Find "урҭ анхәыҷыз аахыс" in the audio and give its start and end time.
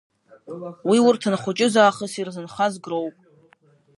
1.07-2.13